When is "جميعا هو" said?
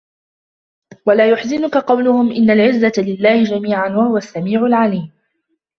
3.43-4.17